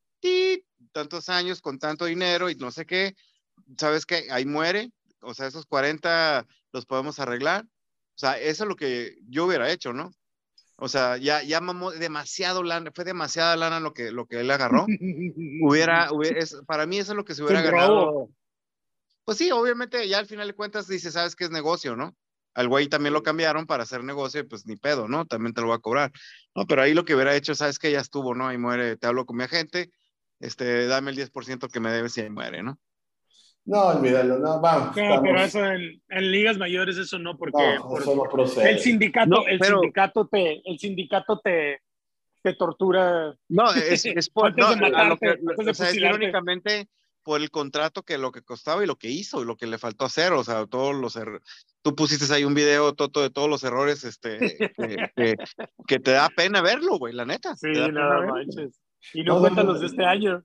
[0.93, 3.15] tantos años con tanto dinero y no sé qué,
[3.79, 4.27] ¿sabes qué?
[4.31, 4.91] Ahí muere,
[5.21, 7.65] o sea, esos 40 los podemos arreglar.
[7.65, 10.11] O sea, eso es lo que yo hubiera hecho, ¿no?
[10.77, 14.51] O sea, ya, ya mamó demasiado lana, fue demasiada lana lo que, lo que él
[14.51, 14.87] agarró.
[15.63, 16.09] hubiera,
[16.67, 18.31] para mí eso es lo que se hubiera ganado.
[19.25, 22.17] Pues sí, obviamente ya al final de cuentas dice, sabes que es negocio, ¿no?
[22.59, 25.27] Al güey también lo cambiaron para hacer negocio, pues ni pedo, ¿no?
[25.27, 26.11] También te lo va a cobrar.
[26.57, 28.49] No, pero ahí lo que hubiera hecho, sabes que ya estuvo, ¿no?
[28.49, 29.93] Ahí muere, te hablo con mi agente,
[30.41, 32.77] este, dame el 10% que me debes y ahí muere, ¿no?
[33.65, 34.97] No, olvídalo, no, vamos.
[34.97, 37.77] No, pero eso en, ligas mayores eso no, porque,
[38.65, 41.81] el sindicato, el sindicato te, el sindicato te,
[42.43, 43.37] te tortura.
[43.49, 45.39] No, es, es por, no, lo que,
[45.71, 46.89] o sea, es irónicamente
[47.29, 49.77] por el contrato que lo que costaba y lo que hizo y lo que le
[49.77, 51.43] faltó hacer, o sea, todos los errores.
[51.83, 54.57] Tú pusiste ahí un video, Toto, de todos los errores, este,
[55.87, 57.55] que, te da pena verlo, güey, la neta.
[57.55, 58.81] Sí, nada manches.
[59.13, 60.43] Y no, cuentan los de este año.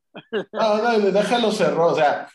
[0.51, 2.27] No, no, deja los errores, o sea,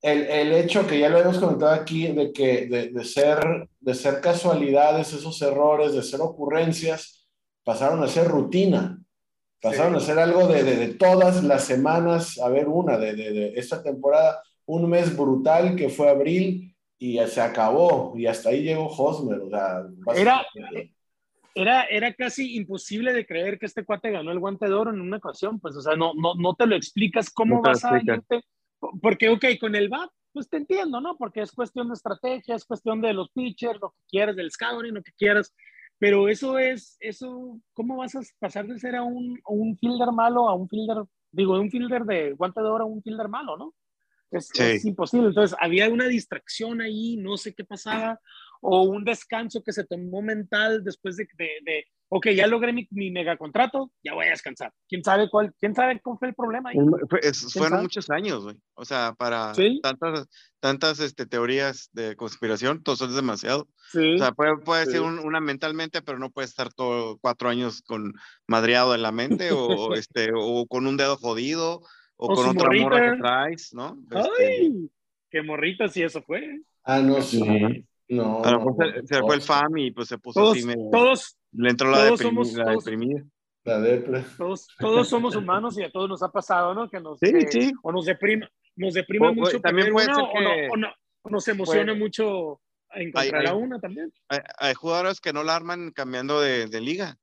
[0.00, 3.94] el, el, hecho que ya lo hemos comentado aquí, de que de, de, ser, de
[3.94, 7.26] ser casualidades, esos errores, de ser ocurrencias,
[7.64, 9.00] pasaron a ser rutina.
[9.60, 13.82] Pasaron a ser algo de, de, todas las semanas, a ver, una de, de, esta
[13.82, 19.40] temporada, un mes brutal que fue abril y se acabó y hasta ahí llegó Hosmer.
[19.40, 20.46] O sea, era,
[21.54, 25.00] era, era casi imposible de creer que este cuate ganó el guante de oro en
[25.00, 28.42] una ocasión, pues, o sea, no, no, no te lo explicas cómo vas a irte,
[29.00, 31.16] porque, ok, con el BAT, pues te entiendo, ¿no?
[31.16, 34.92] Porque es cuestión de estrategia, es cuestión de los pitchers, lo que quieras, del scouting,
[34.92, 35.54] lo que quieras,
[35.98, 40.48] pero eso es, eso, ¿cómo vas a pasar de ser a un, un fielder malo
[40.48, 43.56] a un fielder, digo, de un fielder de guante de oro a un fielder malo,
[43.56, 43.74] ¿no?
[44.30, 45.28] Es, es, imposible.
[45.28, 48.20] Entonces, había una distracción ahí, no sé qué pasaba,
[48.60, 52.86] o un descanso que se tomó mental después de, de, de ok, ya logré mi,
[52.90, 54.72] mi mega contrato, ya voy a descansar.
[54.88, 56.76] ¿Quién sabe cuál, quién sabe cuál fue el problema ahí?
[57.52, 58.56] fueron muchos años, güey.
[58.74, 60.28] O sea, para tantas,
[60.60, 63.68] tantas este, teorías de conspiración, todo eso es demasiado.
[63.94, 68.14] O sea, puede, puede ser una mentalmente, pero no puede estar todo cuatro años con
[68.46, 71.82] madreado en la mente o, este, o con un dedo jodido
[72.16, 73.98] o, con otra morra que traes, ¿no?
[74.10, 74.90] Ay, este,
[75.30, 76.60] qué morrita si eso fue.
[76.84, 77.84] Ah, no, sí.
[78.08, 78.42] No,
[79.04, 80.74] se, fue el fam y pues se puso todos, así.
[80.92, 83.24] todos, le entró la, somos, la deprimida.
[83.64, 84.24] La depre.
[84.38, 86.88] Todos, todos somos humanos y a todos nos ha pasado, ¿no?
[86.88, 87.72] Que nos, sí, sí.
[87.82, 90.88] O nos deprime, nos deprime mucho también puede ser que, o, no,
[91.22, 94.12] o, nos emociona mucho encontrar a una también.
[94.28, 97.18] Hay, jugadores que no la arman cambiando de, de liga.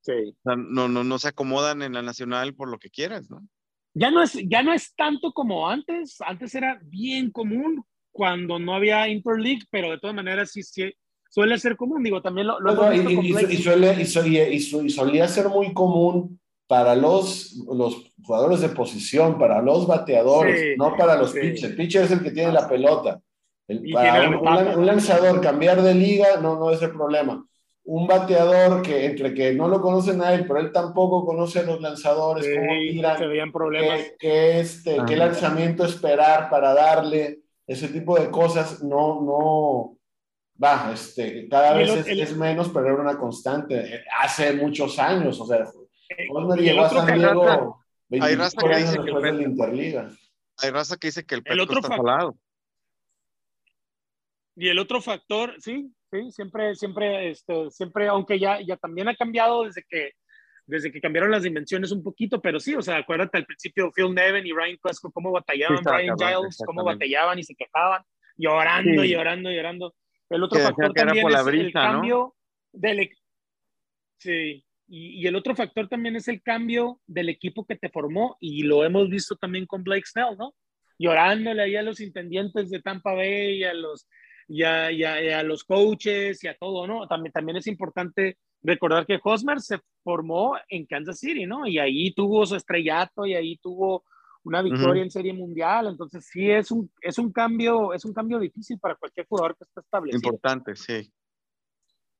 [0.00, 0.12] Sí.
[0.12, 3.46] O sea, no, no, no se acomodan en la nacional por lo que quieras, ¿no?
[3.94, 6.20] Ya no, es, ya no es tanto como antes.
[6.20, 10.92] Antes era bien común cuando no había Interleague, pero de todas maneras sí, sí
[11.28, 12.02] suele ser común.
[12.02, 17.54] Digo, también lo, lo y, y, y, suele, y, solía ser muy común para los,
[17.72, 21.40] los jugadores de posición, para los bateadores, no para los sí.
[21.40, 21.64] pitchers.
[21.64, 23.20] El pitcher es el que tiene la pelota.
[23.66, 27.44] El, para un, un, lanzador cambiar de liga no, no es el problema.
[27.84, 31.62] Un bateador que entre que no lo conocen a él, pero él tampoco conoce a
[31.62, 34.00] los lanzadores, sí, cómo tiran, problemas.
[34.18, 39.98] qué, este, qué lanzamiento esperar para darle ese tipo de cosas no, no,
[40.62, 44.04] va, este, cada vez es, es, menos, pero era una constante.
[44.20, 45.70] Hace muchos años, o sea,
[46.30, 50.10] Osmer llegó a San Diego 24 años después de la Interliga.
[50.56, 52.36] Hay raza que dice que el, El otro está salado.
[54.56, 59.14] Y el otro factor, sí, sí, siempre, siempre, este, siempre, aunque ya, ya también ha
[59.14, 60.12] cambiado desde que,
[60.68, 64.14] desde que cambiaron las dimensiones un poquito, pero sí, o sea, acuérdate al principio Phil
[64.14, 68.02] Nevin y Ryan Clusko cómo batallaban, Brian Giles, cómo batallaban y se quejaban,
[68.36, 69.08] llorando, Sí.
[69.08, 69.94] llorando, llorando.
[70.30, 71.92] El otro Que factor que también es el brisa, ¿no?
[71.92, 72.34] cambio
[72.72, 73.10] del,
[74.18, 78.36] sí, y, y el otro factor también es el cambio del equipo que te formó
[78.40, 80.54] y lo hemos visto también con Blake Snell, ¿no?
[80.98, 84.08] Llorándole ahí a los intendientes de Tampa Bay y a los,
[84.48, 87.06] y a, y a- a los coaches y a todo, ¿no?
[87.06, 91.66] También, también es importante recordar que Hosmer se formó en Kansas City, ¿no?
[91.66, 94.04] Y ahí tuvo su estrellato y ahí tuvo
[94.44, 98.38] una victoria en Serie Mundial, entonces sí es un, es un cambio, es un cambio
[98.38, 100.30] difícil para cualquier jugador que está establecido.
[100.30, 101.12] Importante, sí.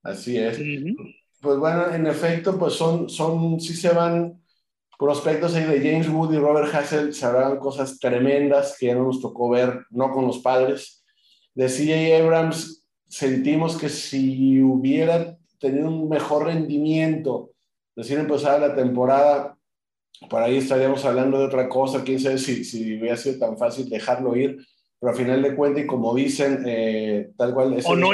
[0.03, 0.59] Así es.
[0.59, 0.97] Ujú.
[1.41, 4.43] Pues bueno, en efecto, pues son, son, sí se van
[4.99, 9.05] prospectos ahí de James Wood y Robert Hassel, se harán cosas tremendas que ya no
[9.05, 11.05] nos tocó ver, no con los padres.
[11.55, 17.51] De CJ Abrams, sentimos que si hubiera tenido un mejor rendimiento,
[17.97, 19.57] recién empezada la temporada,
[20.29, 23.89] por ahí estaríamos hablando de otra cosa, quién sabe si, si hubiera sido tan fácil
[23.89, 24.59] dejarlo ir,
[25.01, 27.75] pero al final de cuentas, y como dicen, eh, tal cual...
[27.75, 28.09] ese- O no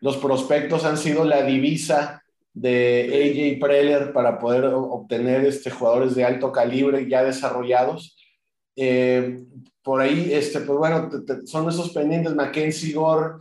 [0.00, 2.22] los prospectos han sido la divisa
[2.54, 8.16] de AJ Preller para poder obtener este, jugadores de alto calibre ya desarrollados.
[8.74, 9.44] Eh,
[9.82, 13.34] por ahí, este, pues bueno, te- te- son esos pendientes, Mackenzie Gore,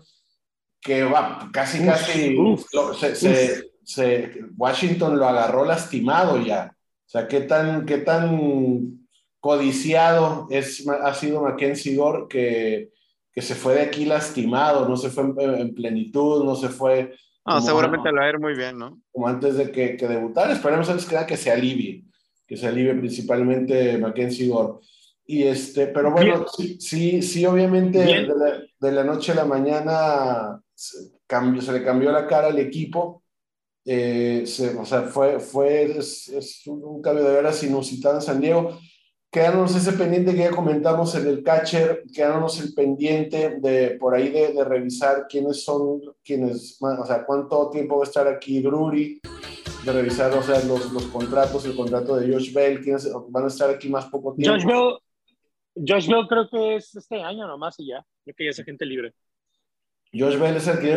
[0.81, 6.75] que va, casi, Uf, casi, uf, lo- se- se- se- Washington lo agarró lastimado ya.
[7.05, 9.07] O sea, qué tan, qué tan
[9.39, 12.89] codiciado es, ha sido Mackenzie Gore que,
[13.33, 17.13] que se fue de aquí lastimado, no se fue en, en plenitud, no se fue
[17.45, 18.99] No, como- seguramente le va a ir muy bien, ¿no?
[19.11, 20.53] como antes de que, que debutara.
[20.53, 22.03] Esperemos antes que que se alivie,
[22.47, 24.79] que se alivie principalmente Mackenzie Gore.
[25.25, 26.79] Y este, pero bueno, Bien.
[26.79, 28.27] sí, sí, obviamente de Bien.
[28.27, 32.57] la, de la noche a la mañana se, cambió, se le cambió la cara al
[32.57, 33.23] equipo.
[33.85, 34.43] Eh,
[34.77, 38.79] o sea, fue, fue es, un, cambio de veras inusitado en San Diego.
[39.31, 44.29] Quedándonos ese pendiente que ya comentamos en el catcher, quedándonos el pendiente de por ahí
[44.29, 49.21] de, revisar quiénes son, quiénes, o sea, cuánto tiempo va a estar aquí Drury,
[49.85, 53.47] de revisar, o sea, los, los contratos, el contrato de Josh Bell, quiénes van a
[53.47, 54.99] estar aquí más poco tiempo.
[55.75, 58.85] Josh Bell creo que es este año nomás y ya, creo que ya es agente
[58.85, 59.13] libre.
[60.13, 60.89] Josh Bell es el que.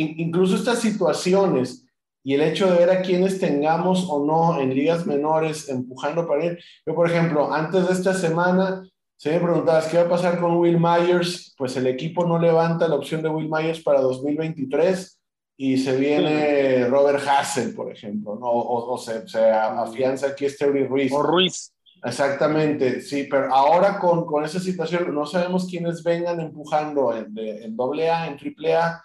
[0.00, 1.86] In- Incluso estas situaciones
[2.24, 6.46] y el hecho de ver a quienes tengamos o no en ligas menores empujando para
[6.46, 6.58] ir.
[6.86, 8.82] Yo, por ejemplo, antes de esta semana,
[9.16, 12.88] si me preguntabas qué va a pasar con Will Myers, pues el equipo no levanta
[12.88, 15.20] la opción de Will Myers para 2023
[15.56, 18.46] y se viene Robert Hassel, por ejemplo, ¿no?
[18.46, 21.12] o, o se, se afianza aquí Stevie Ruiz.
[21.12, 21.73] O Ruiz.
[22.04, 27.64] Exactamente, sí, pero ahora con, con esa situación no sabemos quiénes vengan empujando en, de-
[27.64, 29.02] en doble A, en triple A,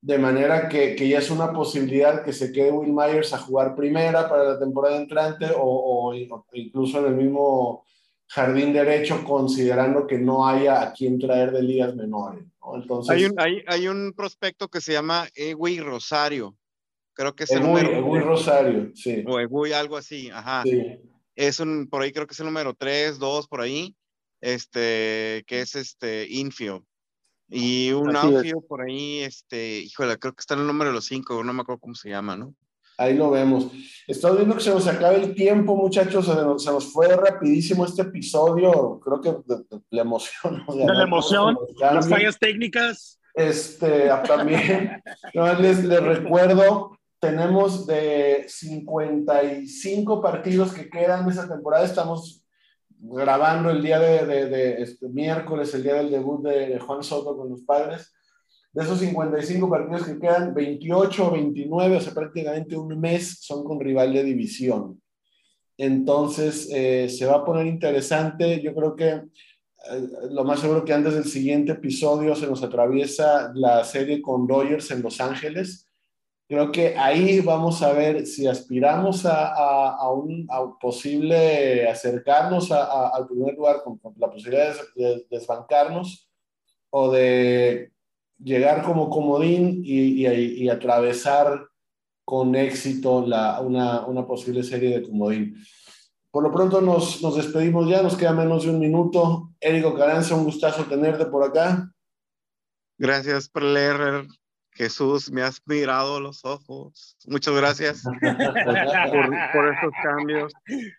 [0.00, 3.74] de manera que, que ya es una posibilidad que se quede Will Myers a jugar
[3.74, 6.14] primera para la temporada entrante o, o
[6.52, 7.84] incluso en el mismo
[8.28, 12.44] jardín derecho, considerando que no haya a quien traer de ligas menores.
[12.60, 12.76] ¿no?
[12.76, 16.56] Entonces, Hay un, hay, hay un prospecto que se llama Egui Rosario.
[17.12, 17.90] Creo que es el Egui- número.
[17.90, 19.24] Egui Rosario, sí.
[19.26, 20.62] O Egui, algo así, ajá.
[20.62, 20.96] sí.
[21.36, 23.94] Es un, por ahí creo que es el número 3, 2, por ahí.
[24.40, 26.82] Este, que es este, infield.
[27.48, 28.34] Y un Así es.
[28.34, 31.52] outfield por ahí, este, híjole, creo que está en el número de los 5, no
[31.52, 32.54] me acuerdo cómo se llama, ¿no?
[32.98, 33.70] Ahí lo vemos.
[34.06, 36.24] Estoy viendo que se nos acaba el tiempo, muchachos.
[36.24, 38.98] Se nos, se nos fue rapidísimo este episodio.
[39.00, 40.64] Creo que de, de la emoción.
[40.66, 40.74] ¿no?
[40.74, 41.58] De la emoción.
[41.78, 43.20] Las fallas técnicas.
[43.34, 45.02] Este, también,
[45.34, 46.98] no, les, les recuerdo,
[47.30, 51.84] tenemos de 55 partidos que quedan esa temporada.
[51.84, 52.44] Estamos
[52.98, 57.02] grabando el día de, de- de, este, miércoles, el día del debut de, de Juan
[57.02, 58.12] Soto con los padres.
[58.72, 63.64] De esos 55 partidos que quedan, 28 o 29, o sea, prácticamente un mes, son
[63.64, 65.00] con rival de división.
[65.78, 68.60] Entonces, eh, se va a poner interesante.
[68.62, 69.22] Yo creo que eh,
[70.30, 74.90] lo más seguro que antes del siguiente episodio se nos atraviesa la serie con Dodgers
[74.90, 75.88] en Los Ángeles.
[76.48, 82.70] Creo que ahí vamos a ver si aspiramos a, a- a un a posible acercarnos
[82.70, 86.30] al primer lugar con, con la posibilidad de, de desbancarnos
[86.90, 87.90] o de
[88.38, 91.66] llegar como comodín y, y- y atravesar
[92.24, 95.56] con éxito la, una, una posible serie de comodín.
[96.30, 99.50] Por lo pronto nos, nos despedimos ya, nos queda menos de un minuto.
[99.58, 101.90] Érico Caranza, un gustazo tenerte por acá.
[102.98, 104.26] Gracias por leer.
[104.76, 107.16] Jesús, me has mirado los ojos.
[107.26, 108.02] Muchas gracias
[109.52, 110.52] por, estos cambios.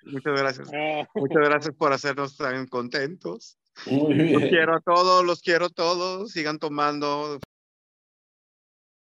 [0.03, 0.71] Muchas gracias.
[1.13, 3.57] Muchas gracias por hacernos tan contentos.
[3.86, 6.32] Los quiero a todos, los quiero a todos.
[6.32, 7.39] Sigan tomando.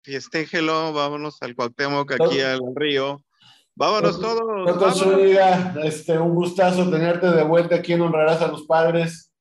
[0.02, 3.24] Fiestéjelo, vámonos al Cuauhtémoc, aquí al río.
[3.74, 4.78] Vámonos todos.
[4.78, 5.20] Doctor
[5.84, 9.32] este, un gustazo tenerte de vuelta aquí en Honrarás a los Padres.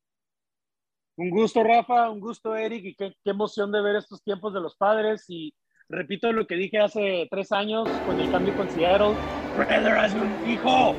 [1.17, 4.75] Un gusto, Rafa, un gusto, Eric, y qué, emoción de ver estos tiempos de los
[4.75, 5.23] padres.
[5.29, 5.53] Y
[5.87, 9.13] repito lo que dije hace tres años con el cambio con Seattle.
[9.55, 10.93] Brother, hazme un hijo.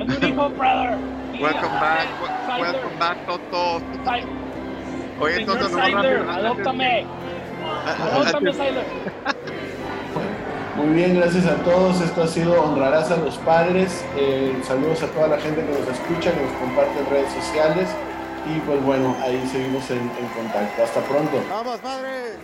[0.00, 0.96] Hazme un hijo, brother.
[1.40, 2.08] Welcome back.
[2.58, 3.82] Welcome back, Toto.
[5.20, 5.82] Oye, entonces no
[6.32, 7.04] Adóptame.
[7.84, 8.52] Adóptame.
[10.76, 12.00] Muy bien, gracias a todos.
[12.00, 14.02] Esto ha sido Honrarás a los Padres.
[14.16, 17.88] Eh, saludos a toda la gente que nos escucha, que nos comparte en redes sociales.
[18.46, 20.82] Y pues bueno, ahí seguimos en, contacto.
[20.82, 21.42] Hasta pronto.
[21.50, 22.36] ¡Vamos, padre!